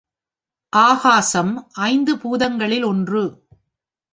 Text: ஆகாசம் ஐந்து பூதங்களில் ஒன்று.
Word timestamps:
ஆகாசம் 0.73 1.69
ஐந்து 1.71 2.15
பூதங்களில் 2.15 2.85
ஒன்று. 2.85 3.23